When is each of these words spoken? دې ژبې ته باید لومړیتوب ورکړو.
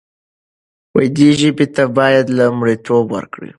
دې 1.15 1.29
ژبې 1.39 1.65
ته 1.75 1.83
باید 1.97 2.25
لومړیتوب 2.37 3.05
ورکړو. 3.11 3.47